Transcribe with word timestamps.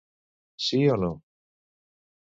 Sí 0.69 0.79
o 0.95 0.97
No? 1.03 1.11